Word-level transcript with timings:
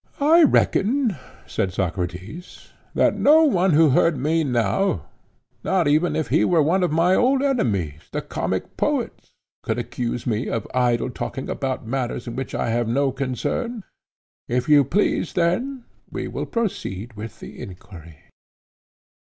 I 0.19 0.41
reckon, 0.41 1.15
said 1.45 1.71
Socrates, 1.73 2.71
that 2.95 3.15
no 3.19 3.43
one 3.43 3.73
who 3.73 3.89
heard 3.91 4.17
me 4.17 4.43
now, 4.43 5.05
not 5.63 5.87
even 5.87 6.15
if 6.15 6.29
he 6.29 6.43
were 6.43 6.63
one 6.63 6.81
of 6.81 6.91
my 6.91 7.13
old 7.13 7.43
enemies, 7.43 8.01
the 8.11 8.23
Comic 8.23 8.77
poets, 8.77 9.29
could 9.61 9.77
accuse 9.77 10.25
me 10.25 10.49
of 10.49 10.65
idle 10.73 11.11
talking 11.11 11.51
about 11.51 11.85
matters 11.85 12.25
in 12.25 12.35
which 12.35 12.55
I 12.55 12.69
have 12.69 12.87
no 12.87 13.11
concern:—If 13.11 14.67
you 14.67 14.83
please, 14.83 15.33
then, 15.33 15.83
we 16.09 16.27
will 16.27 16.47
proceed 16.47 17.13
with 17.13 17.39
the 17.39 17.59
inquiry. 17.61 18.23